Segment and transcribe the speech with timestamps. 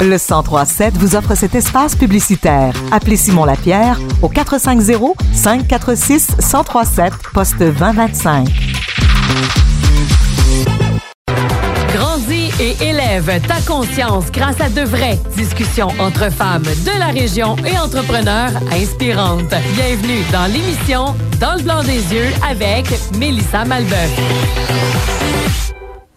[0.00, 2.74] Le 1037 vous offre cet espace publicitaire.
[2.92, 8.48] Appelez Simon Lapierre au 450 546 1037 poste 2025.
[11.94, 17.56] Grandis et élève ta conscience grâce à de vraies discussions entre femmes de la région
[17.64, 19.54] et entrepreneurs inspirantes.
[19.74, 22.86] Bienvenue dans l'émission Dans le blanc des yeux avec
[23.18, 25.63] Mélissa Malbeuf.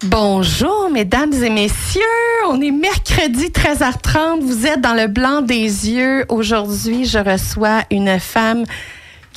[0.04, 2.00] Bonjour, mesdames et messieurs.
[2.48, 4.42] On est mercredi 13h30.
[4.42, 6.24] Vous êtes dans le blanc des yeux.
[6.28, 8.62] Aujourd'hui, je reçois une femme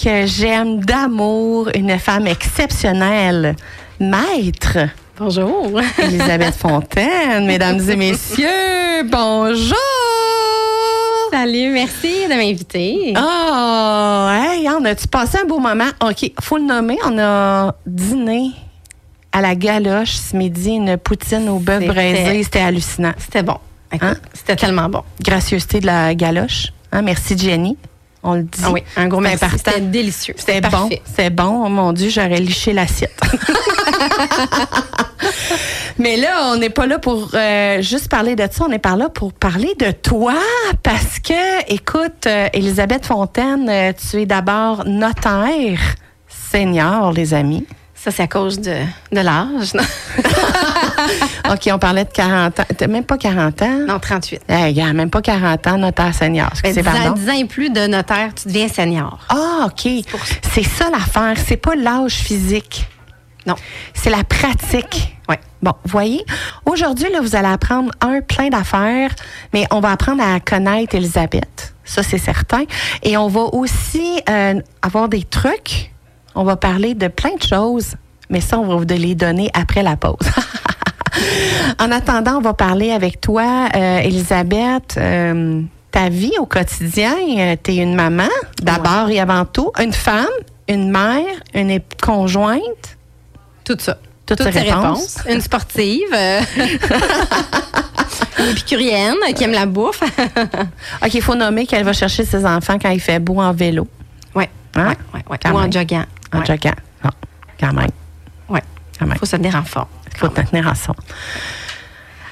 [0.02, 3.56] que j'aime d'amour, une femme exceptionnelle.
[4.00, 4.78] Maître.
[5.18, 5.82] Bonjour.
[5.98, 9.04] Elisabeth Fontaine, mesdames et messieurs.
[9.06, 9.78] Bonjour.
[11.32, 13.16] Salut, merci de m'inviter.
[13.18, 15.90] Oh, hey, on a-tu passé un beau moment?
[16.04, 17.00] OK, faut le nommer.
[17.04, 18.52] On a dîné
[19.32, 22.44] à la galoche ce midi, une poutine au bœuf braisé.
[22.44, 23.14] C'était hallucinant.
[23.18, 23.58] C'était bon.
[24.00, 24.16] Hein?
[24.34, 25.04] C'était tellement bon.
[25.22, 26.74] Gracieuseté de la galoche.
[26.92, 27.78] Hein, merci Jenny.
[28.24, 28.62] On le dit.
[28.64, 29.46] Ah oui, un gros merci.
[29.58, 30.36] C'était délicieux.
[30.38, 30.90] C'était bon.
[31.06, 31.64] C'était bon.
[31.66, 33.20] Oh mon Dieu, j'aurais liché l'assiette.
[35.98, 38.66] Mais là, on n'est pas là pour euh, juste parler de ça.
[38.68, 40.36] On est par là pour parler de toi.
[40.84, 45.80] Parce que, écoute, euh, Elisabeth Fontaine, euh, tu es d'abord notaire
[46.28, 47.66] senior, les amis.
[48.04, 48.78] Ça, c'est à cause de,
[49.12, 49.76] de l'âge.
[49.76, 49.84] Non?
[51.52, 52.64] OK, on parlait de 40 ans.
[52.76, 53.78] T'as même pas 40 ans?
[53.88, 54.42] non, 38.
[54.50, 56.50] Hey, gars, même pas 40 ans, notaire senior.
[56.64, 57.12] Ben, C'est 10, ans, pardon?
[57.14, 59.20] 10 ans et plus de notaire, tu deviens senior.
[59.30, 59.88] Ah, OK.
[60.52, 61.36] C'est ça l'affaire.
[61.46, 62.88] C'est pas l'âge physique.
[63.46, 63.54] Non.
[63.94, 65.16] C'est la pratique.
[65.30, 65.40] Ouais.
[65.62, 66.26] Bon, voyez,
[66.66, 69.12] aujourd'hui, là, vous allez apprendre un plein d'affaires,
[69.54, 71.76] mais on va apprendre à connaître Elisabeth.
[71.86, 72.64] Ça, c'est certain.
[73.04, 75.92] Et on va aussi euh, avoir des trucs.
[76.36, 77.96] On va parler de plein de choses,
[78.30, 80.16] mais ça, on va vous les donner après la pause.
[81.80, 84.96] en attendant, on va parler avec toi, euh, Elisabeth.
[84.98, 87.14] euh, ta vie au quotidien,
[87.62, 88.30] tu es une maman,
[88.62, 90.26] d'abord et avant tout, une femme,
[90.70, 92.98] une mère, une conjointe?
[93.66, 93.98] Tout ça.
[94.26, 95.18] Toutes ces réponses.
[95.30, 96.08] Une sportive.
[96.14, 96.40] euh,
[98.40, 100.02] une épicurienne qui aime la bouffe.
[101.04, 103.86] OK, il faut nommer qu'elle va chercher ses enfants quand il fait beau en vélo.
[104.76, 104.90] Hein?
[105.14, 105.52] Ouais, ouais, ouais.
[105.52, 106.06] Ou en joguant.
[106.34, 106.46] en ouais.
[106.46, 106.74] jogging.
[107.04, 107.10] Bon,
[107.60, 107.88] quand même,
[108.50, 108.64] Ouais.
[109.00, 109.18] quand même.
[109.18, 109.88] Faut se tenir en forme.
[110.14, 110.94] Il faut te tenir en son.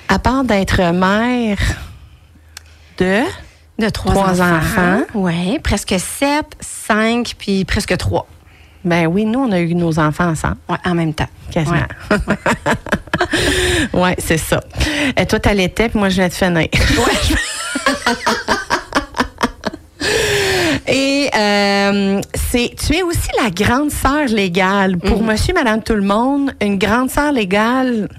[0.07, 1.57] À part d'être mère
[2.97, 3.21] de...
[3.77, 5.03] De trois, Trois enfants.
[5.13, 8.27] Oui, presque sept, cinq, puis presque trois.
[8.83, 10.57] Ben oui, nous, on a eu nos enfants ensemble.
[10.67, 11.27] Ouais, en même temps.
[11.51, 11.77] Quasiment.
[13.93, 14.59] Ouais, c'est ça.
[15.15, 16.67] Et toi, t'allaitais, puis moi, je venais de finir.
[20.87, 24.97] Et euh, c'est, tu es aussi la grande sœur légale.
[24.97, 28.09] Pour monsieur, madame, tout le monde, une grande sœur légale,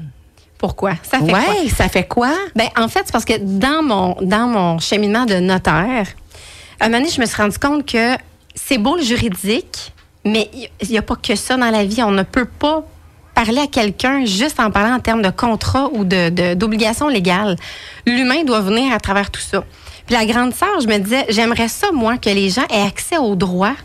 [0.58, 0.92] Pourquoi?
[1.02, 1.54] Ça fait ouais, quoi?
[1.76, 2.32] ça fait quoi?
[2.54, 6.06] Ben, en fait, c'est parce que dans mon, dans mon cheminement de notaire,
[6.80, 8.16] un moment donné, je me suis rendu compte que
[8.54, 9.92] c'est beau le juridique,
[10.24, 10.50] mais
[10.82, 12.02] il n'y a pas que ça dans la vie.
[12.02, 12.84] On ne peut pas
[13.34, 17.56] parler à quelqu'un juste en parlant en termes de contrat ou de, de- d'obligation légale.
[18.06, 19.64] L'humain doit venir à travers tout ça.
[20.06, 23.16] Puis la grande sœur, je me disais, j'aimerais ça, moi, que les gens aient accès
[23.16, 23.76] aux droits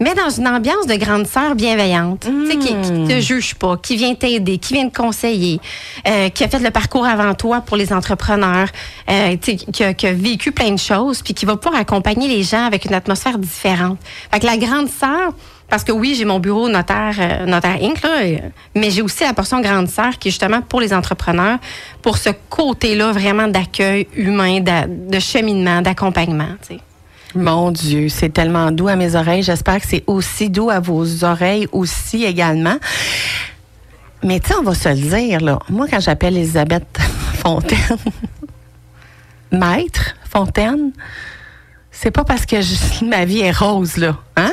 [0.00, 3.76] mais dans une ambiance de grande sœur bienveillante, tu sais, qui, qui te juge pas,
[3.76, 5.60] qui vient t'aider, qui vient te conseiller,
[6.08, 8.68] euh, qui a fait le parcours avant toi pour les entrepreneurs,
[9.10, 11.80] euh, tu sais, qui, a, qui a vécu plein de choses, puis qui va pouvoir
[11.80, 13.98] accompagner les gens avec une atmosphère différente.
[14.32, 15.34] Fait que la grande sœur,
[15.68, 18.38] parce que oui, j'ai mon bureau notaire, euh, notaire Inc., là, euh,
[18.74, 21.58] mais j'ai aussi la portion grande sœur qui est justement pour les entrepreneurs,
[22.00, 26.56] pour ce côté-là vraiment d'accueil humain, de cheminement, d'accompagnement.
[26.66, 26.80] tu sais.
[27.34, 29.42] Mon Dieu, c'est tellement doux à mes oreilles.
[29.42, 32.76] J'espère que c'est aussi doux à vos oreilles aussi également.
[34.22, 35.58] Mais tu sais, on va se le dire, là.
[35.68, 36.98] Moi, quand j'appelle Elisabeth
[37.34, 37.78] Fontaine,
[39.52, 40.92] maître Fontaine,
[41.90, 42.56] c'est pas parce que
[43.04, 44.16] ma vie est rose, là.
[44.36, 44.52] Hein?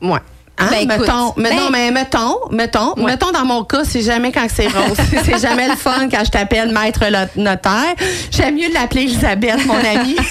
[0.00, 0.20] Ouais.
[0.58, 0.66] Hein?
[0.70, 3.04] Ben, écoute, mettons, mais ben, non, mais mettons, mettons, Ouais.
[3.04, 4.96] mettons dans mon cas, c'est jamais quand c'est rose.
[5.24, 7.04] c'est jamais le fun quand je t'appelle maître
[7.36, 7.94] notaire.
[8.30, 10.16] J'aime mieux l'appeler Elisabeth, mon amie.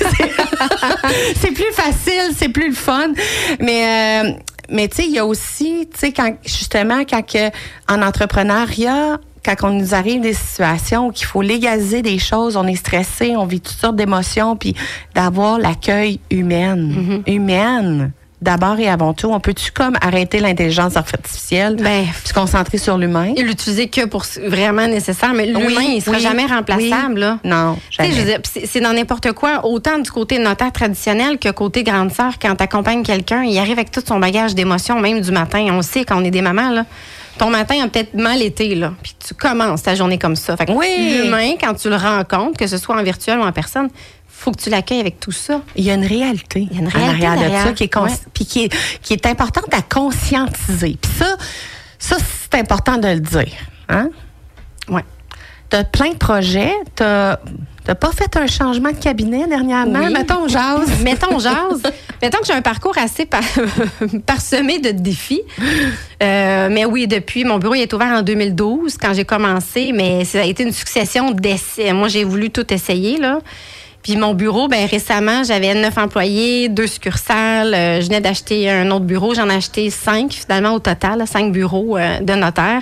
[1.40, 3.08] C'est- plus facile, c'est plus le fun.
[3.60, 4.32] Mais, euh,
[4.70, 7.50] mais tu sais, il y a aussi, tu sais, quand, justement, quand que,
[7.90, 12.68] en entrepreneuriat, quand on nous arrive des situations où il faut légaliser des choses, on
[12.68, 14.76] est stressé, on vit toutes sortes d'émotions, puis
[15.16, 18.12] d'avoir l'accueil humaine, humaine.
[18.40, 23.34] D'abord et avant tout, on peut-tu comme arrêter l'intelligence artificielle, Ben, se concentrer sur l'humain?
[23.36, 27.16] et l'utiliser que pour ce- vraiment nécessaire, mais l'humain, Oui, il sera oui, jamais remplaçable.
[27.16, 27.20] oui.
[27.20, 27.40] Là.
[27.44, 28.40] Non, jamais.
[28.64, 32.34] c'est dans n'importe quoi, autant du côté notaire traditionnel que côté grande sœur.
[32.40, 35.66] Quand tu accompagnes quelqu'un, il arrive avec tout son bagage d'émotions, même du matin.
[35.72, 36.86] On sait quand on est des mamans, là.
[37.40, 38.94] ton matin a peut-être mal été, là.
[39.04, 40.58] Puis tu commences ta journée comme ça.
[40.58, 41.22] Fait que Oui.
[41.24, 43.90] l'humain, quand tu le rencontres, que ce soit en virtuel ou en personne,
[44.40, 45.62] faut que tu l'accueilles avec tout ça.
[45.76, 46.68] Il y a une réalité.
[46.70, 48.10] Il y a une en réalité arrière de ça qui est, Ouais.
[48.34, 50.98] qui est, qui est importante à conscientiser.
[51.02, 51.36] Puis ça,
[52.00, 53.52] ça c'est important de le dire.
[53.90, 54.10] Hein?
[54.90, 55.04] Ouais.
[55.70, 56.72] Tu as plein de projets.
[56.96, 57.36] Tu n'as
[58.00, 60.00] pas fait un changement de cabinet dernièrement?
[60.06, 60.14] Oui.
[60.14, 60.90] Mettons, jase.
[61.04, 61.82] Mettons, jase.
[62.22, 63.42] Mettons que j'ai un parcours assez par-
[64.26, 65.42] parsemé de défis.
[66.24, 70.24] Euh, mais oui, depuis, mon bureau il est ouvert en 2012 quand j'ai commencé, mais
[70.26, 71.92] ça a été une succession d'essais.
[71.94, 73.40] Moi, j'ai voulu tout essayer, là.
[74.04, 77.74] Puis mon bureau, ben récemment, j'avais neuf employés, deux succursales.
[77.74, 79.34] Euh, je venais d'acheter un autre bureau.
[79.36, 82.82] J'en ai acheté cinq, finalement, au total, là, cinq bureaux euh, de notaire.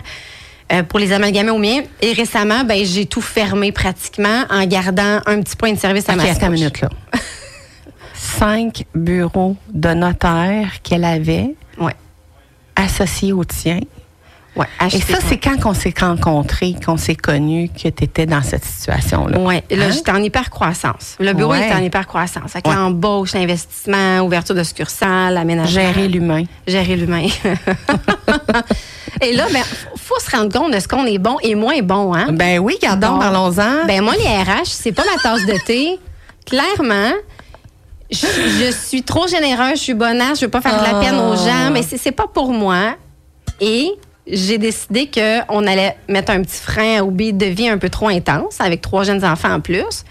[0.72, 1.82] euh, pour les amalgamer au mien.
[2.02, 6.16] Et récemment, ben, j'ai tout fermé pratiquement en gardant un petit point de service à
[6.16, 6.90] ma attends une minute, là.
[8.14, 11.96] Cinq bureaux de notaire qu'elle avait Ouais.
[12.76, 13.80] associés au tien.
[14.56, 18.42] Ouais, Et ça, c'est quand qu'on s'est rencontrés, qu'on s'est connus, que tu étais dans
[18.42, 19.38] cette situation-là.
[19.40, 19.92] Oui, là, Hein?
[19.92, 21.18] j'étais en hyper-croissance.
[21.20, 21.66] Le bureau Ouais.
[21.66, 22.52] était en hyper-croissance.
[22.56, 22.74] Avec Ouais.
[22.76, 25.82] l'embauche, l'investissement, ouverture de succursales, aménagement.
[25.82, 26.44] Gérer l'humain.
[26.68, 27.28] Gérer l'humain.
[29.22, 29.62] Et là, ben,
[29.98, 32.28] faut- se rendre compte de ce qu'on est bon et moins bon, hein?
[32.32, 33.86] Ben oui, gardons, parlons-en.
[33.86, 36.00] Ben, moi, les RH, c'est pas ma tasse de thé.
[36.46, 37.12] Clairement,
[38.12, 41.16] je, je suis trop généreuse, je suis bonasse, je veux pas faire de la peine
[41.20, 42.96] aux gens, mais c'est c'est pas pour moi.
[43.62, 43.90] Et
[44.28, 48.08] j'ai décidé qu'on allait mettre un petit frein au beat de vie un peu trop
[48.08, 50.04] intense, avec trois jeunes enfants en plus.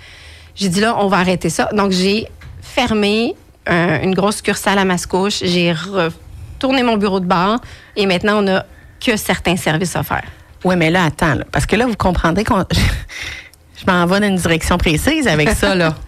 [0.55, 1.69] J'ai dit là, on va arrêter ça.
[1.73, 2.29] Donc, j'ai
[2.63, 3.35] fermé
[3.69, 5.43] euh, une grosse succursale à Mascouche.
[5.43, 7.61] J'ai retourné mon bureau de bar
[7.97, 8.67] et maintenant, on n'a
[9.05, 10.29] que certains services offerts.
[10.65, 12.65] Oui, mais là, attends, là, parce que là, vous comprendrez qu'on.
[13.77, 15.95] Je m'en vais dans une direction précise avec ça, là.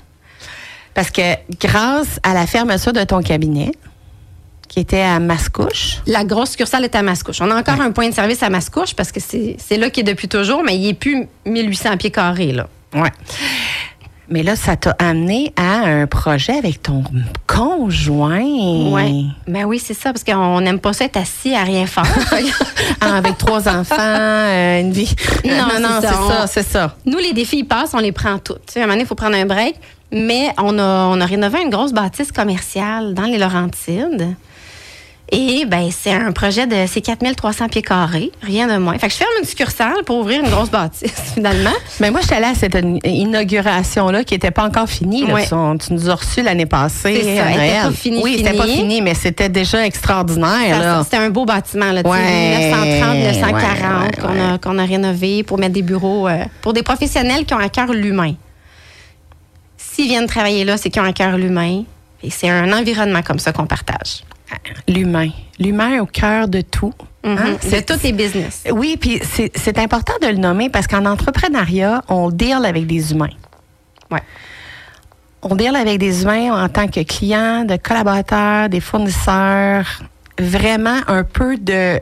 [0.94, 3.72] Parce que grâce à la fermeture de ton cabinet,
[4.68, 7.40] qui était à Mascouche, La grosse succursale est à Mascouche.
[7.40, 10.12] On a encore un point de service à Mascouche parce que c'est là qu'il est
[10.12, 12.52] depuis toujours, mais il n'est plus 1800 pieds carrés.
[12.52, 12.68] Là.
[12.94, 13.10] ouais.
[14.28, 17.04] Mais là, ça t'a amené à un projet avec ton
[17.46, 18.42] conjoint.
[18.90, 19.22] Ouais.
[19.46, 22.06] Ben oui, c'est ça, parce qu'on n'aime pas ça être assis à rien faire.
[23.00, 25.14] Ah, avec trois enfants, euh, une vie.
[25.44, 26.96] Non, non, c'est c'est ça, c'est ça.
[27.04, 28.38] Nous, les défis, ils passent, on les prend.
[28.38, 29.76] Tu sais, à un moment donné, il faut prendre un break.
[30.12, 34.34] Mais on a, on a rénové une grosse bâtisse commerciale dans les Laurentides.
[35.32, 38.96] Et ben c'est un projet de c'est 4300 pieds carrés, rien de moins.
[38.96, 41.72] Fait que je ferme une succursale pour ouvrir une grosse bâtisse finalement.
[41.98, 45.26] Mais moi, j'étais allée à cette in- inauguration-là qui n'était pas encore finie.
[45.26, 45.34] là.
[45.34, 45.46] Ouais.
[45.78, 47.22] Tu, nous as reçus l'année passée.
[47.24, 47.82] C'est ça, à elle était Noël.
[47.82, 50.78] pas finie, Oui, c'était pas fini, mais c'était déjà extraordinaire.
[50.78, 51.02] Là.
[51.02, 55.42] C'était un beau bâtiment, là, Ouais, 1930, 1940, ouais, ouais, qu'on a, qu'on a rénové
[55.42, 58.34] pour mettre des bureaux euh, pour des professionnels qui ont à cœur l'humain.
[59.76, 61.82] S'ils viennent travailler là, c'est qu'ils ont à cœur l'humain.
[62.22, 64.22] Et c'est un environnement comme ça qu'on partage.
[64.88, 65.30] L'humain.
[65.58, 66.94] L'humain au cœur de tout.
[67.24, 67.38] Mhm.
[67.38, 67.56] Hein?
[67.62, 68.64] De tous les business.
[68.70, 73.12] Oui, puis c'est c'est important de le nommer parce qu'en entrepreneuriat, on deal avec des
[73.12, 73.34] humains.
[74.10, 74.22] Ouais.
[75.42, 80.02] On deal avec des humains en tant que clients, de collaborateurs, des fournisseurs,
[80.38, 82.00] vraiment un peu de,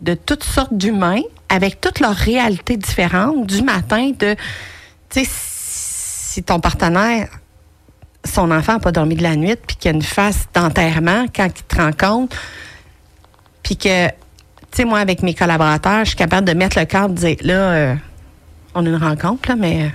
[0.00, 4.34] de toutes sortes d'humains avec toutes leurs réalités différentes du matin de,
[5.10, 7.28] tu sais, si ton partenaire,
[8.26, 11.26] son enfant n'a pas dormi de la nuit, puis qu'il y a une phase d'enterrement
[11.34, 12.36] quand il te rencontre,
[13.62, 14.14] puis que, tu
[14.72, 17.54] sais, moi, avec mes collaborateurs, je suis capable de mettre le cadre, de dire, là,
[17.54, 17.94] euh,
[18.74, 19.90] on a une rencontre, là, mais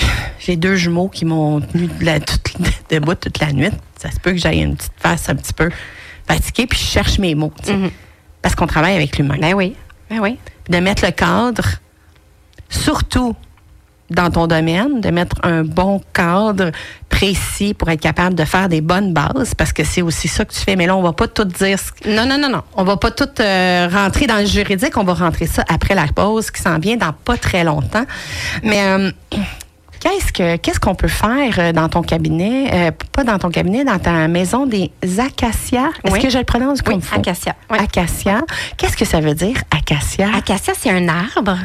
[0.00, 0.04] euh,
[0.38, 2.56] j'ai deux jumeaux qui m'ont tenu de la, toute,
[2.90, 3.70] debout toute la nuit.
[3.98, 5.70] Ça se peut que j'aille une petite face un petit peu
[6.26, 7.90] fatiguée, puis je cherche mes mots, Mhm.
[8.40, 9.36] parce qu'on travaille avec l'humain.
[9.40, 9.74] Ben oui.
[10.10, 10.38] Ben oui.
[10.68, 11.64] de mettre le cadre,
[12.68, 13.34] surtout
[14.14, 16.70] dans ton domaine, de mettre un bon cadre
[17.08, 20.52] précis pour être capable de faire des bonnes bases, parce que c'est aussi ça que
[20.52, 20.76] tu fais.
[20.76, 21.78] Mais là, on va pas tout dire.
[22.06, 22.62] Non, non, non, non.
[22.74, 24.96] On va pas tout euh, rentrer dans le juridique.
[24.96, 28.04] On va rentrer ça après la pause qui s'en vient dans pas très longtemps.
[28.62, 29.10] Mais euh,
[30.00, 33.84] qu'est-ce que qu'est-ce qu'on peut faire euh, dans ton cabinet, euh, pas dans ton cabinet,
[33.84, 35.90] dans ta maison des acacias?
[36.04, 36.20] Est-ce Oui.
[36.20, 37.16] que je le prononce Oui, comme faut?
[37.18, 37.54] acacia.
[37.70, 37.78] Oui.
[37.80, 38.40] Acacia.
[38.76, 40.28] Qu'est-ce que ça veut dire acacia?
[40.34, 41.56] Acacia, c'est un arbre.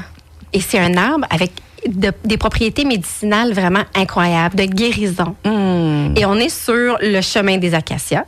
[0.53, 1.51] Et c'est un arbre avec
[1.87, 5.35] de- des propriétés médicinales vraiment incroyables, de guérison.
[5.45, 6.13] Hmm.
[6.15, 8.25] Et on est sur le chemin des acacias.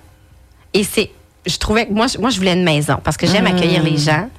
[0.73, 1.09] Et c'est,
[1.45, 3.97] je trouvais que moi, je- moi, je voulais une maison parce que j'aime accueillir les
[3.97, 4.29] gens,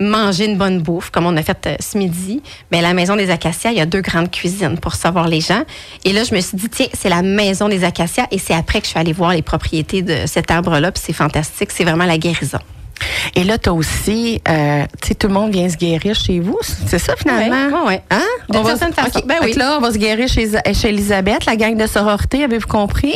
[0.00, 2.42] manger une bonne bouffe, comme on a fait euh, ce midi.
[2.72, 5.62] Mais la maison des acacias, il y a deux grandes cuisines pour recevoir les gens.
[6.04, 8.26] Et là, je me suis dit, tiens, c'est la maison des acacias.
[8.32, 10.90] Et c'est après que je suis allée voir les propriétés de cet arbre-là.
[10.90, 11.70] Puis c'est fantastique.
[11.70, 12.58] C'est vraiment la guérison.
[13.34, 16.40] Et là, tu as aussi, euh, tu sais, tout le monde vient se guérir chez
[16.40, 16.58] vous.
[16.62, 17.68] C'est ça, finalement?
[17.84, 17.94] Oui, oui.
[18.10, 18.22] Hein?
[18.54, 19.20] On va- façon.
[19.26, 19.52] Ben oui.
[19.54, 23.14] là, on va se guérir chez, chez Elisabeth, la gang de sororité, avez-vous compris?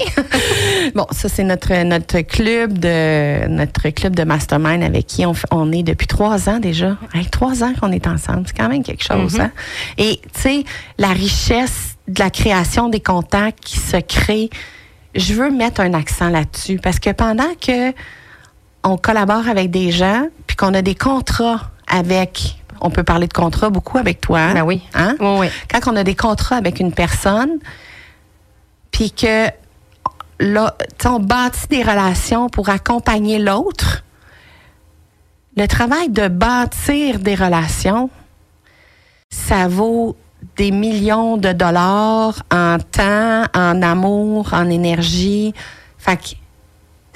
[0.95, 5.83] bon, ça, c'est notre, notre club de notre club de mastermind avec qui on, est
[5.83, 6.97] depuis trois ans déjà.
[7.31, 8.45] Trois ans qu'on est ensemble.
[8.47, 9.41] C'est quand même quelque chose, Mm-hmm.
[9.43, 9.51] hein?
[9.99, 10.65] Et, tu sais,
[10.99, 14.49] la richesse de la création des contacts qui se créent,
[15.15, 17.93] je veux mettre un accent là-dessus parce que pendant que
[18.85, 23.33] on collabore avec des gens, puis qu'on a des contrats avec, on peut parler de
[23.33, 24.53] contrats beaucoup avec toi.
[24.55, 24.83] Ben oui.
[24.95, 25.17] Hein?
[25.21, 25.47] Oui, oui.
[25.71, 27.59] Quand on a des contrats avec une personne,
[28.91, 29.49] puis que
[30.41, 34.05] là, on bâtit des relations pour accompagner l'autre,
[35.57, 38.11] le travail de bâtir des relations,
[39.31, 40.17] ça vaut
[40.57, 45.53] des millions de dollars en temps, en amour, en énergie.
[45.99, 46.37] Fait que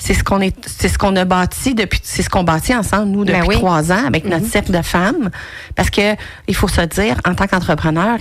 [0.02, 3.06] c'est ce qu'on est, c'est ce qu'on a bâti depuis, c'est ce qu'on bâtit ensemble
[3.12, 3.54] nous depuis Ben oui.
[3.54, 5.30] trois ans avec notre cercle de femmes,
[5.76, 6.16] parce que
[6.48, 8.18] il faut se dire en tant qu'entrepreneur,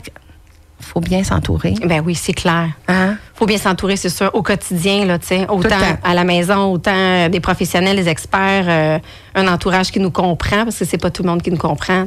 [0.80, 1.74] faut bien s'entourer.
[1.84, 2.70] Ben oui, c'est clair.
[2.88, 3.16] Hein?
[3.34, 6.72] faut bien s'entourer, c'est sûr, au quotidien, là, tu sais, le autant à la maison,
[6.72, 9.00] autant euh, des professionnels, des experts, euh,
[9.34, 12.06] un entourage qui nous comprend, parce que c'est pas tout le monde qui nous comprend.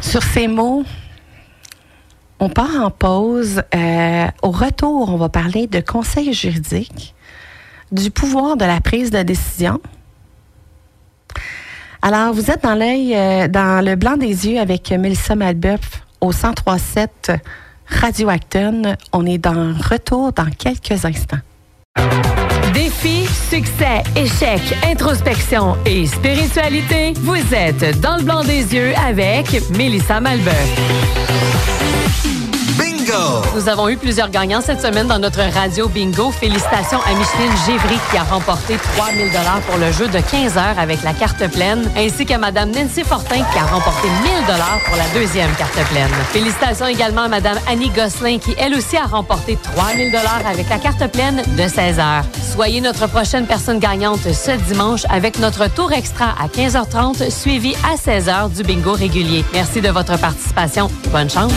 [0.00, 0.84] Sur ces mots,
[2.38, 3.62] on part en pause.
[3.74, 7.14] Euh, au retour, on va parler de conseils juridiques,
[7.92, 9.80] du pouvoir de la prise de décision.
[12.02, 16.28] Alors, vous êtes dans l'œil, euh, dans le blanc des yeux avec Mélissa Malbeuf au
[16.28, 17.32] 1037
[17.88, 18.96] Radio Acton.
[19.12, 21.38] On est dans retour dans quelques instants.
[22.72, 30.20] Défi, succès, échec, introspection et spiritualité, vous êtes dans le blanc des yeux avec Mélissa
[30.20, 32.57] Malbeuf.
[32.76, 33.42] Bingo!
[33.54, 36.30] Nous avons eu plusieurs gagnants cette semaine dans notre radio bingo.
[36.30, 40.78] Félicitations à Micheline Gévry qui a remporté 3000 dollars pour le jeu de 15 heures
[40.78, 44.96] avec la carte pleine, ainsi qu'à Madame Nancy Fortin qui a remporté 1000 dollars pour
[44.96, 46.10] la deuxième carte pleine.
[46.32, 50.78] Félicitations également à Madame Annie Gosselin qui elle aussi a remporté 3000 dollars avec la
[50.78, 52.24] carte pleine de 16 heures.
[52.52, 57.96] Soyez notre prochaine personne gagnante ce dimanche avec notre tour extra à 15h30 suivi à
[57.96, 59.44] 16h du bingo régulier.
[59.52, 60.90] Merci de votre participation.
[61.10, 61.52] Bonne chance.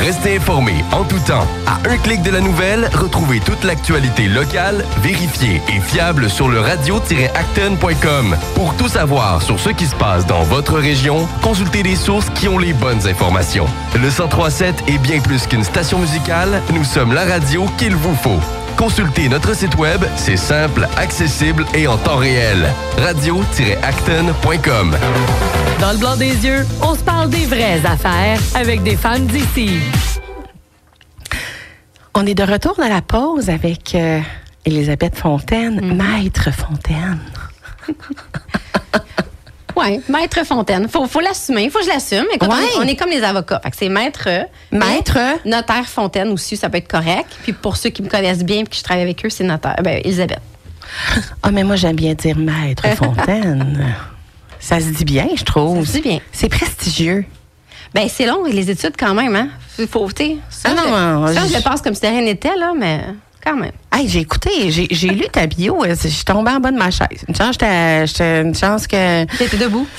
[0.00, 1.46] Restez informés en tout temps.
[1.66, 6.60] À un clic de la nouvelle, retrouvez toute l'actualité locale, vérifiée et fiable sur le
[6.60, 8.36] radio-acton.com.
[8.54, 12.48] Pour tout savoir sur ce qui se passe dans votre région, consultez les sources qui
[12.48, 13.66] ont les bonnes informations.
[13.94, 18.40] Le 1037 est bien plus qu'une station musicale, nous sommes la radio qu'il vous faut.
[18.76, 22.66] Consultez notre site web, c'est simple, accessible et en temps réel.
[22.98, 24.96] radio-acton.com.
[25.80, 29.78] Dans le blanc des yeux, on se parle des vraies affaires avec des femmes d'ici.
[32.14, 34.20] On est de retour dans la pause avec euh,
[34.64, 37.20] Elisabeth Fontaine, Maître Fontaine.
[39.76, 40.88] Oui, maître Fontaine.
[40.88, 41.68] Faut, faut l'assumer.
[41.70, 42.24] Faut que je l'assume.
[42.32, 42.54] Écoute, Ouais.
[42.76, 43.60] on, est, on est comme les avocats.
[43.62, 44.28] Fait que c'est maître.
[44.70, 45.18] Maître.
[45.44, 47.26] Notaire Fontaine aussi, ça peut être correct.
[47.42, 49.76] Puis pour ceux qui me connaissent bien et que je travaille avec eux, c'est notaire.
[49.82, 50.40] Ben, Elisabeth.
[51.42, 53.94] Ah, mais moi, j'aime bien dire Maître Fontaine.
[54.60, 55.84] Ça se dit bien, je trouve.
[55.84, 56.20] Ça se dit bien.
[56.32, 57.24] C'est prestigieux.
[57.92, 59.48] Ben, c'est long, les études quand même, hein.
[59.90, 60.82] Faut, sais, ça, Ah non,
[61.28, 63.00] je, non, ça, je- passe comme si de rien n'était, là, mais
[63.44, 63.72] quand même.
[63.92, 65.84] Hey, j'ai écouté, j'ai lu ta bio.
[65.84, 67.24] euh, Je suis tombée en bas de ma chaise.
[67.28, 67.56] Une chance,
[68.20, 69.24] une chance que.
[69.36, 69.86] T'étais debout.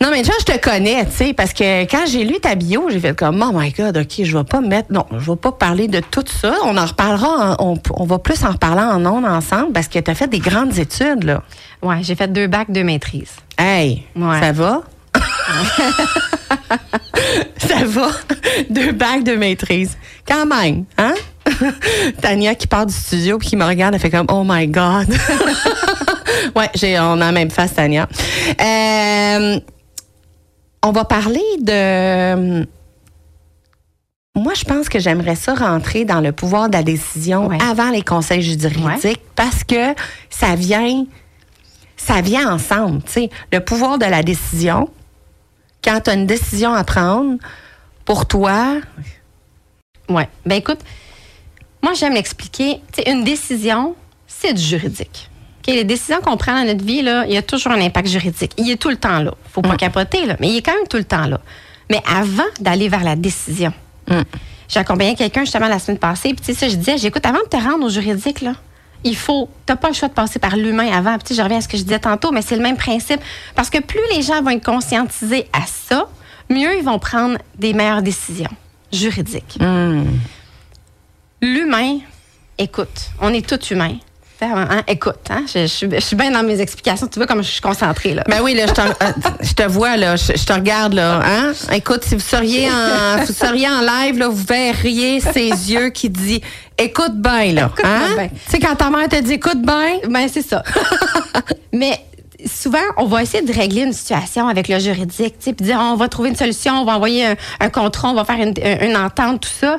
[0.00, 2.88] Non, mais déjà, je te connais, tu sais, parce que quand j'ai lu ta bio,
[2.90, 5.52] j'ai fait comme, oh my God, OK, je vais pas mettre, non, je vais pas
[5.52, 6.52] parler de tout ça.
[6.64, 9.98] On en reparlera, en- on, on va plus en reparler en ondes ensemble parce que
[10.00, 11.42] tu as fait des grandes études, là.
[11.80, 13.30] Ouais, j'ai fait deux bacs, deux maîtrises.
[13.56, 14.40] Hey, Ouais.
[14.40, 14.82] ça va?
[17.56, 18.08] ça va?
[18.70, 19.96] Deux bacs de maîtrise.
[20.26, 21.14] Quand même, hein?
[22.20, 25.08] Tania qui part du studio puis qui me regarde, elle fait comme, oh my God.
[26.56, 28.08] ouais, j'ai, on a la même face, Tania.
[28.60, 29.60] Euh,
[30.82, 32.66] on va parler de.
[34.36, 37.58] Moi, je pense que j'aimerais ça rentrer dans le pouvoir de la décision Ouais.
[37.62, 39.94] avant les conseils juridiques parce que
[40.28, 41.04] ça vient,
[41.96, 43.00] ça vient ensemble.
[43.52, 44.88] Le pouvoir de la décision,
[45.84, 47.38] quand tu as une décision à prendre,
[48.04, 48.76] pour toi,
[50.10, 50.28] Ouais.
[50.44, 50.80] Ben écoute,
[51.84, 52.80] moi j'aime l'expliquer.
[53.06, 53.94] Une décision,
[54.26, 55.30] c'est du juridique.
[55.66, 58.52] Les décisions qu'on prend dans notre vie, là, il y a toujours un impact juridique.
[58.58, 59.32] Il est tout le temps là.
[59.52, 61.40] faut pas capoter, là, mais il est quand même tout le temps là.
[61.90, 63.72] Mais avant d'aller vers la décision,
[64.68, 67.40] j'ai accompagné quelqu'un justement la semaine passée, puis tu sais, ça, je disais, j'écoute, avant
[67.40, 68.54] de te rendre au juridique, là,
[69.04, 71.18] il faut, t'as pas le choix de passer par l'humain avant.
[71.18, 73.20] Puis, je reviens à ce que je disais tantôt, mais c'est le même principe.
[73.54, 76.08] Parce que plus les gens vont être conscientisés à ça,
[76.48, 78.50] mieux ils vont prendre des meilleures décisions
[78.90, 79.58] juridiques.
[81.44, 81.98] L'humain,
[82.58, 83.96] écoute, on est tous humains.
[84.40, 87.06] Hein, Écoute, hein, je, je suis- je suis bien dans mes explications.
[87.06, 88.12] Tu vois comme je suis concentrée.
[88.12, 88.24] Là.
[88.28, 91.20] Ben oui, là, je te, euh, je te vois, là, je, te regarde, là.
[91.24, 91.52] Hein?
[91.72, 96.10] Écoute, si vous seriez en, vous seriez en live, là, vous verriez ses yeux qui
[96.10, 96.42] dit
[96.76, 97.70] Écoute bien, là.
[97.84, 98.14] Hein?
[98.16, 98.28] bien.
[98.28, 100.62] Tu sais, quand ta mère te dit Écoute bien, Ben, c'est ça.
[101.72, 101.98] Mais
[102.44, 106.08] souvent, on va essayer de régler une situation avec le juridique, puis dire on va
[106.08, 109.40] trouver une solution, on va envoyer un, un contrat, on va faire une, une entente,
[109.42, 109.78] tout ça.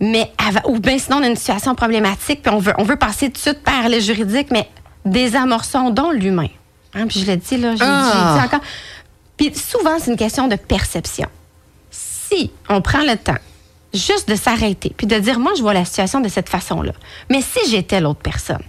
[0.00, 2.96] Mais avant- ou bien sinon, on a une situation problématique, puis on veut, on veut
[2.96, 4.68] passer tout de suite par le juridique, mais
[5.04, 6.48] désamorçons donc l'humain.
[6.94, 7.82] Hein, puis je l'ai dit, là, je
[8.38, 8.60] dit encore.
[9.36, 11.28] Puis souvent, c'est une question de perception.
[11.90, 13.36] Si on prend le temps
[13.94, 16.92] juste de s'arrêter, puis de dire, moi, je vois la situation de cette façon-là.
[17.30, 18.62] Mais si j'étais l'autre personne,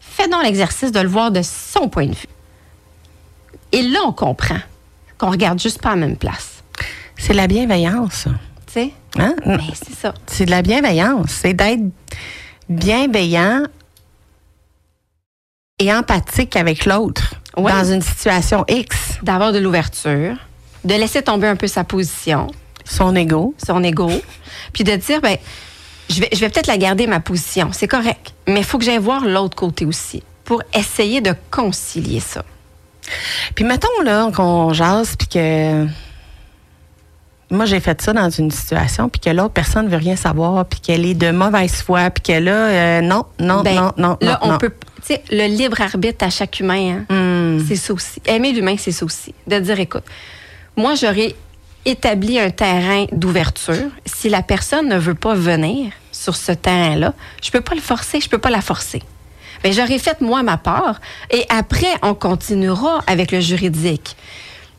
[0.00, 2.28] fais donc l'exercice de le voir de son point de vue.
[3.72, 4.58] Et là, on comprend
[5.18, 6.62] qu'on regarde juste pas à la même place.
[7.16, 8.26] c'est la bienveillance.
[8.72, 8.90] Tu sais?
[9.18, 9.34] Hein?
[9.44, 10.14] Mais c'est ça.
[10.26, 11.30] C'est de la bienveillance.
[11.30, 11.82] C'est d'être
[12.68, 13.64] bienveillant
[15.78, 17.70] et empathique avec l'autre Ouais.
[17.70, 19.18] dans une situation X.
[19.22, 20.36] D'avoir de l'ouverture,
[20.84, 22.46] de laisser tomber un peu sa position,
[22.86, 23.54] Son ego.
[23.62, 24.10] son ego,
[24.72, 25.36] puis de dire, ben,
[26.08, 28.84] je vais, je vais peut-être la garder ma position, c'est correct, mais il faut que
[28.86, 32.42] j'aille voir l'autre côté aussi pour essayer de concilier ça.
[33.54, 35.86] Puis mettons là qu'on jase puis que
[37.52, 40.80] moi j'ai fait ça dans une situation puis que l'autre personne veut rien savoir puis
[40.80, 44.40] qu'elle est de mauvaise foi puis que là euh, non non Ben, non non là,
[44.44, 44.72] non, on peut,
[45.06, 47.64] tu sais, le libre arbitre à chaque humain, hein, Hmm.
[47.68, 48.20] c'est ça aussi.
[48.26, 49.34] Aimer l'humain, c'est ça aussi.
[49.46, 50.04] De dire, écoute,
[50.76, 51.34] moi, j'aurais
[51.84, 53.90] établi un terrain d'ouverture.
[54.06, 57.12] Si la personne ne veut pas venir sur ce terrain-là,
[57.42, 59.02] je peux pas le forcer, je peux pas la forcer.
[59.64, 64.16] Mais j'aurais fait moi ma part et après, on continuera avec le juridique.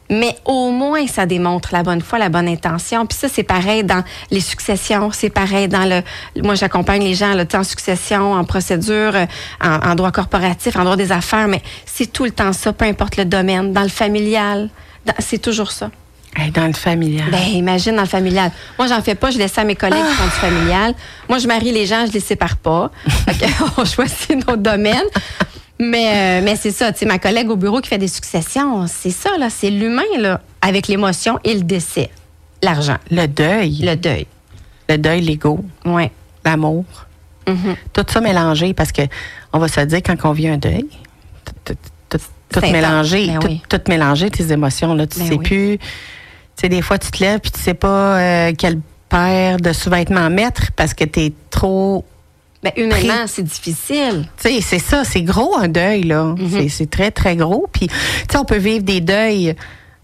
[0.09, 3.05] Mais au moins, ça démontre la bonne foi, la bonne intention.
[3.05, 6.01] Puis ça, c'est pareil dans les successions, c'est pareil dans le...
[6.41, 9.25] Moi, j'accompagne les gens là, en succession, en procédure, euh,
[9.63, 12.85] en, en droit corporatif, en droit des affaires, mais c'est tout le temps ça, peu
[12.85, 13.73] importe le domaine.
[13.73, 14.69] Dans le familial,
[15.19, 15.89] c'est toujours ça.
[16.35, 17.29] Hey, dans le familial.
[17.29, 18.51] Ben, imagine dans le familial.
[18.79, 20.95] Moi, j'en fais pas, je laisse ça à mes collègues qui font du familial.
[21.29, 22.89] Moi, je marie les gens, je les sépare pas.
[23.77, 25.05] On choisit notre domaine.
[25.89, 28.85] Mais, euh, mais c'est ça, tu sais, ma collègue au bureau qui fait des successions,
[28.87, 32.09] c'est ça, là, c'est l'humain, là, avec l'émotion et le décès.
[32.61, 34.27] L'argent, le deuil, le, le deuil.
[34.97, 36.11] deuil, l'ego, Ouais.
[36.45, 36.85] l'amour,
[37.47, 37.75] Mhm.
[37.91, 39.01] tout ça mélangé parce que
[39.51, 40.85] on va se dire quand on vit un deuil,
[41.45, 41.73] tout, tout,
[42.09, 42.17] tout-
[42.49, 43.61] tout C'est mélangé, ben tout, oui.
[43.67, 45.43] tout mélangé tes émotions là, tu Ben sais oui.
[45.43, 45.77] plus.
[45.79, 45.85] Tu
[46.55, 50.29] sais des fois tu te lèves puis tu sais pas euh, quelle paire de sous-vêtements
[50.29, 52.05] mettre parce que tu es trop
[52.63, 54.27] Ben, humainement, c'est difficile.
[54.41, 56.23] tu sais, c'est ça, c'est gros un deuil, là.
[56.37, 56.49] Mhm.
[56.49, 57.67] C'est- C'est très, très gros.
[57.71, 57.93] Puis, tu
[58.31, 59.53] sais, on peut vivre des deuils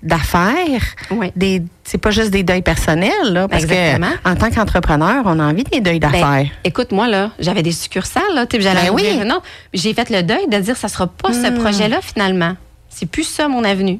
[0.03, 0.81] d'affaires.
[1.11, 1.31] Oui.
[1.35, 3.47] Des, c'est pas juste des deuils personnels, là.
[3.47, 4.11] Parce Exactement.
[4.23, 6.47] que, en tant qu'entrepreneur, on a envie des deuils Ben, d'affaires.
[6.63, 9.19] écoute, moi, là, j'avais des succursales, là, tu j'allais Ben oui.
[9.25, 9.41] autre.
[9.73, 12.53] J'ai fait le deuil de dire ça sera pas ce projet-là, finalement.
[12.89, 13.99] C'est plus ça, mon avenue.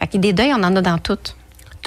[0.00, 1.36] Fait que des deuils, on en a dans toutes.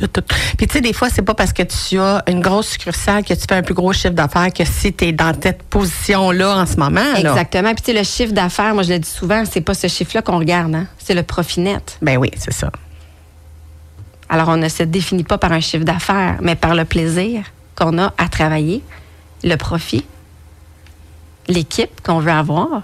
[0.04, 0.36] Tout, tout.
[0.58, 3.34] Puis, tu sais, des fois, c'est pas parce que tu as une grosse succursale que
[3.34, 6.66] tu fais un plus gros chiffre d'affaires que si tu es dans cette position-là en
[6.66, 7.20] ce moment, là.
[7.20, 7.74] Exactement.
[7.74, 10.22] Puis, tu sais, le chiffre d'affaires, moi, je le dis souvent, c'est pas ce chiffre-là
[10.22, 10.88] qu'on regarde, hein.
[10.98, 11.98] C'est le profit net.
[12.02, 12.70] Ben oui, c'est ça.
[14.28, 17.44] Alors, on ne se définit pas par un chiffre d'affaires, mais par le plaisir
[17.76, 18.82] qu'on a à travailler,
[19.44, 20.06] le profit,
[21.48, 22.82] l'équipe qu'on veut avoir,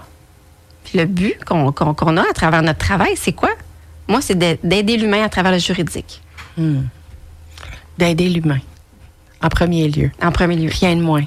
[0.84, 3.50] puis le but qu'on a à travers notre travail, c'est quoi?
[4.08, 6.22] Moi, c'est d'a- d'aider l'humain à travers le juridique,
[8.00, 8.60] D'aider l'humain,
[9.42, 10.10] en premier lieu.
[10.22, 10.70] en premier lieu.
[10.72, 11.24] Rien de moins.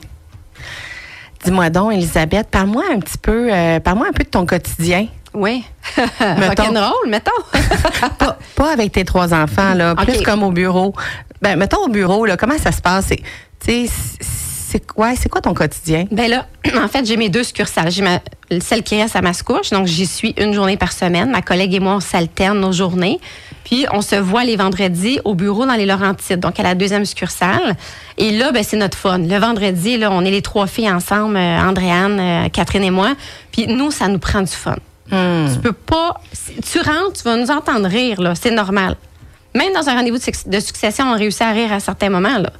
[1.46, 5.06] Dis-moi donc, Elisabeth, parle-moi un petit peu, euh, parle-moi un peu de ton quotidien.
[5.36, 5.64] Oui.
[6.20, 6.64] Mettons.
[6.64, 7.32] Rock'n'roll, mettons.
[8.18, 10.96] pas, pas avec tes trois enfants, là, plus comme au bureau.
[11.44, 13.06] Ben, mettons au bureau, là, comment ça se passe?
[13.10, 13.22] C'est,
[13.64, 13.94] tu sais,
[14.74, 16.06] c'est, ouais, quoi ton quotidien?
[16.12, 16.48] Ben là,
[16.84, 17.92] en fait, j'ai mes deux succursales.
[17.92, 18.20] J'ai ma,
[18.60, 21.30] celle qui reste à Mascouche, donc j'y suis une journée par semaine.
[21.30, 23.20] Ma collègue et moi, on s'alterne nos journées.
[23.64, 27.06] Puis, on se voit les vendredis au bureau dans les Laurentides, donc à la deuxième
[27.06, 27.76] succursale.
[28.18, 29.20] Et là, ben, c'est notre fun.
[29.20, 33.14] Le vendredi, là, on est les trois filles ensemble, euh, Andréane, euh, Catherine et moi.
[33.52, 34.76] Puis, nous, ça nous prend du fun.
[35.10, 36.20] Tu peux pas.
[36.32, 38.34] si Tu rentres, tu vas nous entendre rire, là.
[38.34, 38.96] C'est normal.
[39.54, 42.52] Même dans un rendez-vous de, de succession, on réussit à rire à certains moments, là.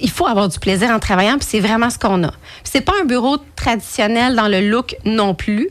[0.00, 2.32] Il faut avoir du plaisir en travaillant, puis c'est vraiment ce qu'on a.
[2.64, 5.68] C'est pas un bureau traditionnel dans le look non plus.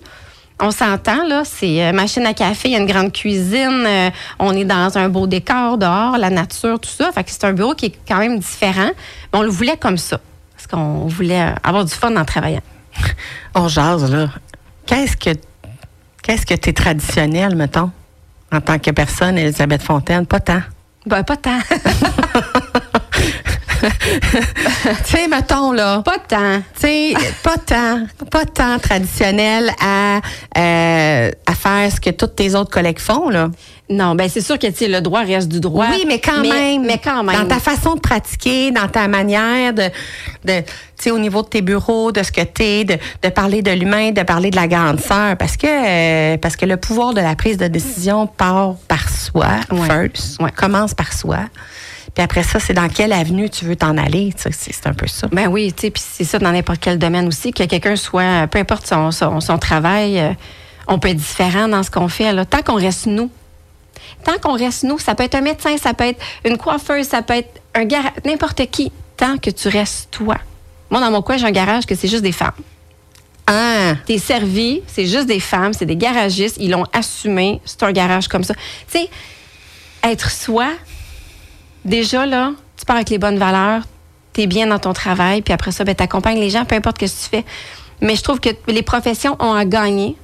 [0.64, 4.10] On s'entend, là, c'est euh, machine à café, il y a une grande cuisine, euh,
[4.38, 7.12] on est dans un beau décor dehors, la nature, tout ça.
[7.12, 8.92] Fait que c'est un bureau qui est quand même différent.
[9.34, 10.20] Mais on le voulait comme ça.
[10.56, 12.62] Parce qu'on voulait euh, avoir du fun en travaillant.
[13.56, 14.30] On jase, là.
[14.86, 15.32] Qu'est-ce que,
[16.22, 17.90] qu'est-ce que t'es traditionnel, mettons,
[18.52, 20.28] en tant que personne, Elisabeth Fontaine?
[20.28, 20.62] Pas tant.
[21.08, 21.60] Ben, pas tant.
[25.06, 26.02] tu sais, mettons, là.
[26.04, 26.62] pas tant.
[26.80, 27.14] Tu sais,
[27.44, 30.18] pas tant, pas tant traditionnel à,
[30.58, 33.50] euh, à faire ce que toutes tes autres collègues font, là.
[33.90, 35.88] Non, ben c'est sûr que tu le droit reste du droit.
[35.92, 36.86] Oui, mais quand même.
[36.86, 37.36] Mais quand même.
[37.36, 39.84] Dans ta façon de pratiquer, dans ta manière de,
[40.46, 40.66] de tu
[40.98, 44.12] sais, au niveau de tes bureaux, de ce que t'es, de, de parler de l'humain,
[44.12, 47.36] de parler de la grande sœur, parce que, euh, parce que le pouvoir de la
[47.36, 49.88] prise de décision part par soi, Ouais.
[49.88, 50.52] first, Ouais.
[50.56, 51.40] commence par soi.
[52.14, 55.08] Puis après ça, c'est dans quelle avenue tu veux t'en aller, c'est c'est un peu
[55.08, 55.28] ça.
[55.32, 58.48] Ben oui, tu sais, puis c'est ça dans n'importe quel domaine aussi, que quelqu'un soit,
[58.48, 60.34] peu importe son, son, son travail, euh,
[60.88, 62.34] on peut être différent dans ce qu'on fait.
[62.34, 62.46] Là.
[62.46, 63.32] Tant qu'on reste nous.
[64.26, 67.22] Tant qu'on reste nous, ça peut être un médecin, ça peut être une coiffeuse, ça
[67.22, 68.92] peut être un garage, n'importe qui.
[69.16, 70.36] Tant que tu restes toi.
[70.90, 72.52] Moi, dans mon coin, j'ai un garage que c'est juste des femmes.
[73.48, 77.92] Ah, T'es servi, c'est juste des femmes, c'est des garagistes, ils l'ont assumé, c'est un
[77.92, 78.54] garage comme ça.
[78.92, 79.10] Tu sais,
[80.04, 80.70] être soi,
[81.86, 83.84] déjà là, tu pars avec les bonnes valeurs,
[84.34, 87.06] t'es bien dans ton travail, puis après ça, ben, t'accompagnes les gens, peu importe ce
[87.06, 87.46] que tu fais.
[88.02, 90.16] Mais je trouve que les professions ont à gagner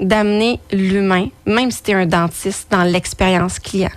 [0.00, 3.90] d'amener l'humain, même si t'es un dentiste, dans l'expérience client.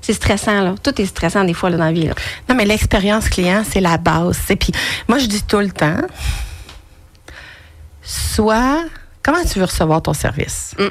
[0.00, 0.74] C'est stressant, là.
[0.82, 2.06] Tout est stressant des fois là, dans la vie.
[2.06, 2.14] Là.
[2.48, 4.36] Non, mais l'expérience client, c'est la base.
[4.38, 4.56] tu sais.
[4.56, 4.72] Puis
[5.08, 6.00] moi, je dis tout le temps,
[8.02, 8.84] soit,
[9.22, 10.74] comment tu veux recevoir ton service?
[10.78, 10.86] Mm.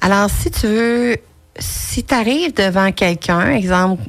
[0.00, 1.16] Alors, si tu veux,
[1.58, 4.02] si tu arrives devant quelqu'un, exemple,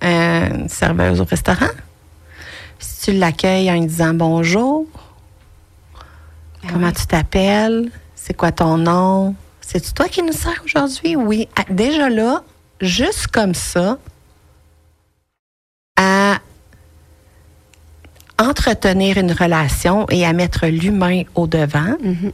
[0.00, 1.66] une serveuse au restaurant,
[2.78, 4.86] si tu l'accueilles en lui disant bonjour,
[6.68, 11.16] comment tu t'appelles, c'est quoi ton nom, c'est-tu toi qui nous sers aujourd'hui?
[11.16, 11.48] Oui.
[11.56, 12.42] Ah, Déjà là,
[12.80, 13.98] juste comme ça,
[15.96, 16.38] à
[18.40, 22.32] entretenir une relation et à mettre l'humain au devant, tu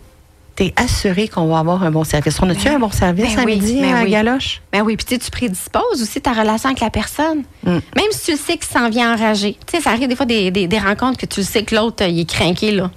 [0.63, 2.39] es assuré qu'on va avoir un bon service.
[2.41, 4.11] On a-tu Ben un bon service ben à oui, midi ben à oui.
[4.11, 4.63] Galoche?
[4.73, 7.43] Ben oui, puis tu prédisposes aussi ta relation avec la personne.
[7.65, 7.71] Mm.
[7.73, 9.57] Même si tu le sais qu'il s'en vient enragé.
[9.67, 11.75] Tu sais, ça arrive des fois des, des- des rencontres que tu le sais que
[11.75, 12.91] l'autre, euh, il est craqué, là.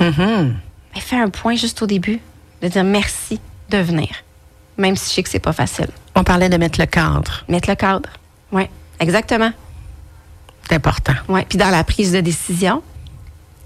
[0.00, 2.20] Mais fais un point juste au début,
[2.62, 3.40] de dire merci
[3.70, 4.08] de venir.
[4.78, 5.88] Même si je sais que c'est pas facile.
[6.14, 7.44] On parlait de mettre le cadre.
[7.48, 8.08] Mettre le cadre.
[8.52, 8.64] Oui,
[9.00, 9.50] exactement.
[10.68, 11.12] C'est important.
[11.28, 11.44] Ouais.
[11.48, 12.82] Puis dans la prise de décision,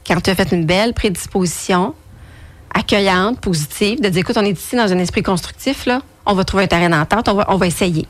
[0.07, 1.95] quand tu as fait une belle prédisposition,
[2.75, 6.45] accueillante, positive, de dire écoute, on est ici dans un esprit constructif, là, on va
[6.45, 8.07] trouver un terrain d'entente, on va, on va essayer.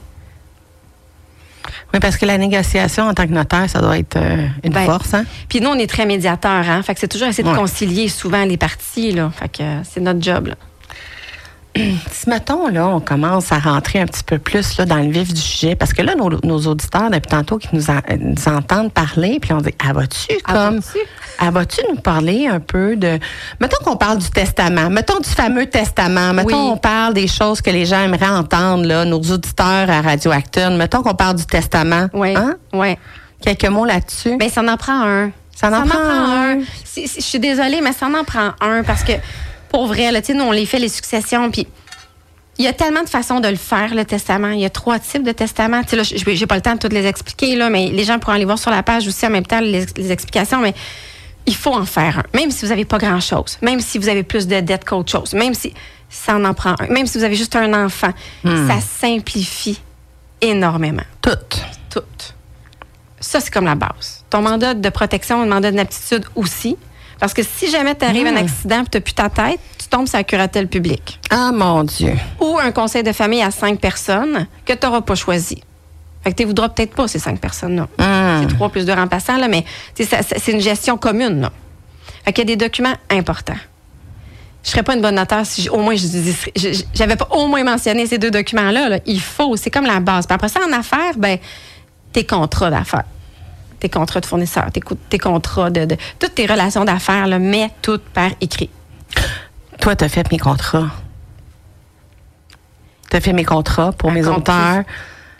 [1.94, 4.84] Oui, parce que la négociation en tant que notaire, ça doit être euh, une Ben,
[4.84, 5.24] force, hein?
[5.48, 6.82] Puis nous, on est très médiateurs, hein?
[6.82, 7.56] Fait que c'est toujours essayer de Ouais.
[7.58, 9.30] concilier souvent les parties, là.
[9.34, 10.54] Fait que euh, c'est notre job, là.
[12.12, 15.32] Si, mettons, là, on commence à rentrer un petit peu plus là, dans le vif
[15.32, 18.92] du sujet, parce que là, nos, nos auditeurs, depuis tantôt, qui nous, en- nous entendent
[18.92, 20.80] parler, puis on dit, ah, vas-tu Ah, comme...
[21.40, 23.18] Ah, vas-tu nous parler un peu de...
[23.60, 26.70] Mettons qu'on parle du testament, mettons du fameux testament, mettons Oui.
[26.72, 30.76] on parle des choses que les gens aimeraient entendre, là, nos auditeurs à Radio Acton,
[30.76, 32.08] mettons qu'on parle du testament.
[32.12, 32.34] Oui.
[32.36, 32.56] Hein?
[32.72, 32.98] Ouais.
[33.40, 34.36] Quelques mots là-dessus?
[34.36, 35.30] Ben, ça en prend un.
[35.54, 36.58] Ça en prend un.
[36.84, 39.12] Si- si- je suis désolée, mais ça en prend un parce que,
[39.70, 41.66] pour vrai, là, nous, on les fait, les successions, puis
[42.58, 44.48] il y a tellement de façons de le faire, le testament.
[44.50, 45.82] Il y a trois types de testament.
[45.84, 48.04] Tu sais, là, je- j'ai pas le temps de toutes les expliquer, là, mais les
[48.04, 50.74] gens pourront aller voir sur la page aussi en même temps les, les explications, mais
[51.46, 52.24] il faut en faire un.
[52.36, 55.34] Même si vous avez pas grand-chose, même si vous avez plus de dettes qu'autre chose,
[55.34, 55.72] même si
[56.10, 58.12] ça en, en prend un, même si vous avez juste un enfant,
[58.44, 59.80] ça simplifie
[60.40, 61.30] énormément Tout.
[61.90, 62.00] tout.
[63.20, 64.24] Ça, c'est comme la base.
[64.30, 66.76] Ton mandat de protection, un mandat d'inaptitude aussi.
[67.20, 69.88] Parce que si jamais tu arrives un accident et tu n'as plus ta tête, tu
[69.88, 71.18] tombes sur la curatelle publique.
[71.30, 72.12] Ah, mon Dieu.
[72.40, 75.60] Ou un conseil de famille à cinq personnes que tu n'auras pas choisi.
[76.22, 77.88] Fait que tu ne voudras peut-être pas ces cinq personnes-là.
[77.98, 78.42] Hmm.
[78.48, 81.40] C'est trois plus deux remplaçants, là, mais c'est une gestion commune.
[81.40, 81.52] Là.
[82.24, 83.56] Fait qu'il y a des documents importants.
[84.64, 88.06] Je serais pas une bonne notaire si au moins je- j'avais pas au moins mentionné
[88.06, 88.88] ces deux documents-là.
[88.88, 88.98] là.
[89.06, 90.26] Il faut, c'est comme la base.
[90.26, 91.38] Puis après ça, en affaires, ben,
[92.12, 93.04] tes contrats d'affaires,
[93.80, 97.70] tes contrats de fournisseurs, tes, tes contrats de, de- toutes tes relations d'affaires, là, mets
[97.82, 98.70] tout par écrit.
[99.80, 100.90] Toi, tu as fait mes contrats.
[103.10, 104.82] Tu as fait mes contrats pour mes auteurs.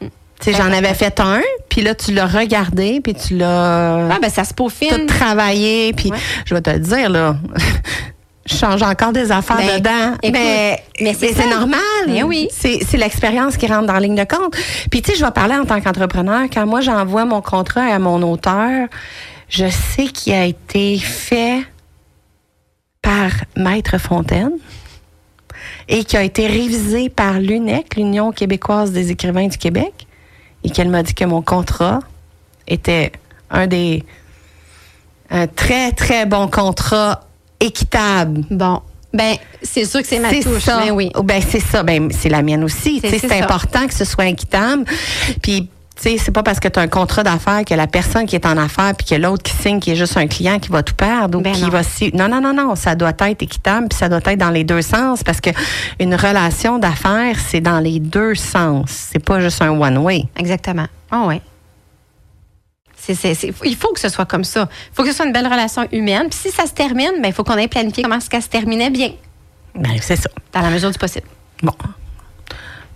[0.01, 0.09] Tu
[0.40, 4.31] sais, j'en avais fait un, puis là, tu l'as regardé, puis tu l'as Ah, ben,
[4.31, 4.88] ça se peaufine.
[4.90, 6.18] tout travaillé, puis Ouais.
[6.44, 7.37] je vais te le dire, là,
[8.48, 10.16] change encore des affaires Ben, dedans.
[10.22, 11.80] écoute, mais mais c'est normal.
[12.06, 12.48] Ben oui.
[12.50, 14.54] C'est c'est l'expérience qui rentre dans la ligne de compte.
[14.90, 16.44] Puis, tu sais, je vais parler en tant qu'entrepreneur.
[16.52, 18.88] Quand moi, j'envoie mon contrat à mon auteur,
[19.48, 21.62] je sais qu'il a été fait
[23.02, 24.52] par Maître Fontaine
[25.88, 30.06] et qui a été révisé par l'UNEC, l'Union québécoise des écrivains du Québec,
[30.64, 32.00] et qu'elle m'a dit que mon contrat
[32.66, 33.12] était
[33.50, 34.04] un des
[35.30, 37.27] un très très bon contrat
[37.61, 38.42] équitable.
[38.51, 38.81] Bon.
[39.12, 40.62] Ben, c'est sûr que c'est ma touche.
[40.62, 40.81] ça.
[40.85, 41.11] Ben oui.
[41.25, 41.83] Ben, c'est ça.
[41.83, 43.01] Ben, c'est la mienne aussi.
[43.01, 44.85] C'est- important que ce soit équitable.
[45.42, 48.27] Puis, tu sais, c'est pas parce que tu as un contrat d'affaires que la personne
[48.27, 50.68] qui est en affaires puis que l'autre qui signe qui est juste un client qui
[50.68, 51.71] va tout perdre ou Ben qui non.
[51.71, 54.51] va si non non non non ça doit être équitable puis ça doit être dans
[54.51, 55.51] les deux sens parce que
[55.99, 60.87] une relation d'affaires c'est dans les deux sens c'est pas juste un one way Exactement.
[61.11, 61.40] Ah ouais.
[63.64, 64.68] Il faut que ce soit comme ça.
[64.92, 66.29] Il faut que ce soit une belle relation humaine.
[66.31, 68.49] Puis si ça se termine, ben, il faut qu'on ait planifié comment est-ce qu'elle se
[68.49, 69.12] terminait bien,
[69.75, 71.27] ben c'est ça dans la mesure du possible.
[71.62, 71.75] bon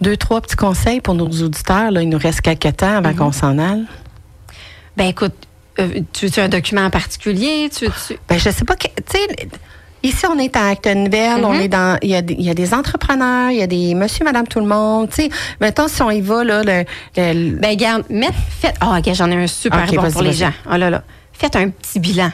[0.00, 3.30] deux trois petits conseils pour nos auditeurs là il nous reste quelques temps avant qu'on
[3.30, 3.84] s'en aille
[4.96, 5.34] Ben écoute,
[5.78, 7.70] euh, tu veux un document en particulier?
[7.70, 9.48] Tu, tu- Ben, je sais pas tu sais,
[10.02, 12.54] ici, on est à Actonville, on est dans, il y, a des- il y a
[12.54, 15.28] des entrepreneurs, il y a des monsieur, madame, tout le monde, tu sais.
[15.60, 16.84] Mettons, si on y va, là, le,
[17.16, 18.76] le- Ben garde, mettez, faites.
[18.80, 20.52] Ah, ok, j'en ai un super bon pour les gens.
[20.72, 21.02] Oh là là.
[21.32, 22.30] Faites un petit bilan.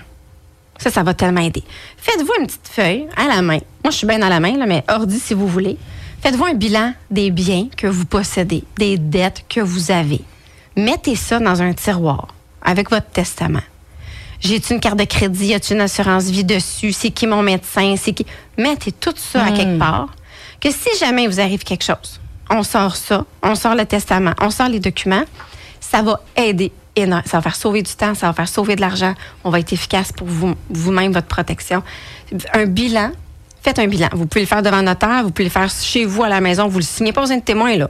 [0.79, 1.65] Ça, ça va tellement aider.
[1.97, 3.59] Faites-vous une petite feuille à la main.
[3.83, 5.77] Moi, je suis bien à la main, là, mais ordi si vous voulez.
[6.23, 10.21] Faites-vous un bilan des biens que vous possédez, des dettes que vous avez.
[10.77, 12.29] Mettez ça dans un tiroir
[12.63, 13.63] avec votre testament.
[14.41, 15.47] J'ai-tu une carte de crédit?
[15.47, 16.93] Y a-tu une assurance vie dessus?
[16.93, 17.95] C'est qui mon médecin?
[17.97, 18.25] C'est qui?
[18.57, 20.09] Mettez tout ça à quelque part.
[20.61, 22.21] Que si jamais il vous arrive quelque chose,
[22.51, 25.25] on sort ça, on sort le testament, on sort les documents,
[25.81, 27.23] ça va aider énormément.
[27.27, 29.15] Ça va faire sauver du temps, ça va faire sauver de l'argent.
[29.45, 31.83] On va être efficace pour vous, vous-même, votre protection.
[32.53, 33.13] Un bilan,
[33.63, 34.09] faites un bilan.
[34.13, 36.69] Vous pouvez le faire devant notaire, vous pouvez le faire chez vous à la maison,
[36.69, 37.89] vous le signez, pas besoin de témoin, là.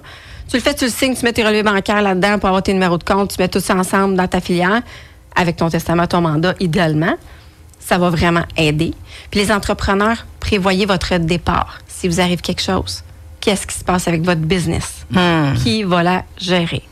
[0.48, 2.72] Tu le fais, tu le signes, tu mets tes relevés bancaires là-dedans pour avoir tes
[2.72, 4.82] numéros de compte, tu mets tout ça ensemble dans ta filière
[5.34, 7.14] avec ton testament, ton mandat, idéalement.
[7.78, 8.92] Ça va vraiment aider.
[9.30, 11.78] Puis les entrepreneurs, prévoyez votre départ.
[11.86, 13.02] Si vous arrive quelque chose,
[13.40, 15.06] qu'est-ce qui se passe avec votre business?
[15.10, 15.54] Hmm.
[15.54, 16.82] Qui va la gérer?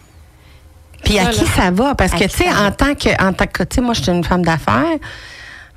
[1.05, 1.95] Puis à qui ça va?
[1.95, 4.03] Parce À que, tu sais, en tant que, en tant que, tu sais, moi, je
[4.03, 4.99] suis une femme d'affaires.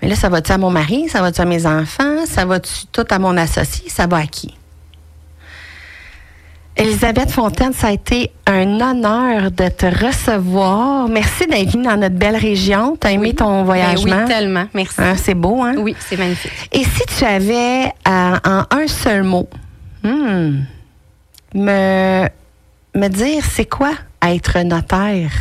[0.01, 1.09] Mais là, ça va-tu à mon mari?
[1.09, 2.25] Ça va-tu à mes enfants?
[2.25, 3.89] Ça va-tu tout à mon associé?
[3.89, 4.55] Ça va à qui?
[6.79, 11.09] Elisabeth Fontaine, ça a été un honneur de te recevoir.
[11.09, 12.97] Merci d'être venue dans notre belle région.
[12.99, 14.19] Tu as aimé ton Ben voyagement?
[14.21, 14.65] oui, tellement.
[14.73, 14.95] Merci.
[15.01, 15.75] Hein, c'est beau, hein?
[15.77, 16.53] Oui, c'est magnifique.
[16.71, 19.49] Et si tu avais euh, en un seul mot,
[20.03, 20.59] hmm,
[21.53, 22.27] me,
[22.95, 23.91] me dire c'est quoi
[24.25, 25.31] être notaire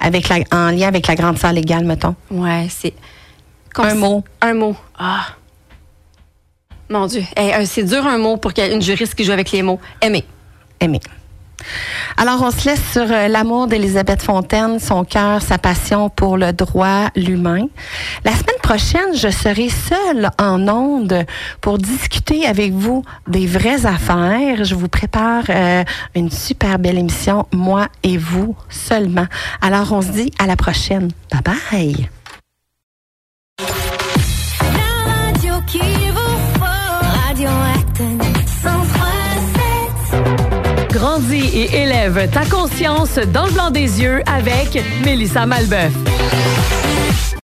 [0.00, 2.14] avec la, en lien avec la grande salle légale, mettons?
[2.30, 2.92] Ouais, c'est.
[3.78, 4.22] Un mot.
[4.42, 4.76] Un mot.
[4.98, 5.28] Ah.
[6.88, 7.22] Mon Dieu.
[7.36, 9.80] Eh, c'est dur un mot pour une juriste qui joue avec les mots.
[10.00, 10.24] Aimer.
[10.80, 11.00] Aimer.
[12.16, 16.52] Alors, on se laisse sur euh, l'amour d'Elisabeth Fontaine, son cœur, sa passion pour le
[16.52, 17.66] droit, l'humain.
[18.24, 21.24] La semaine prochaine, je serai seule en onde
[21.60, 24.64] pour discuter avec vous des vraies affaires.
[24.64, 29.26] Je vous prépare euh, une super belle émission, moi et vous seulement.
[29.60, 31.10] Alors, on se dit à la prochaine.
[31.32, 32.15] Bye bye.
[40.90, 45.92] Grandis et élève ta conscience dans le blanc des yeux avec Mélissa Malbeuf.